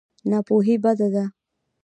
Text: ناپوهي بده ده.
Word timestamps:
ناپوهي 0.29 0.75
بده 0.83 1.07
ده. 1.13 1.25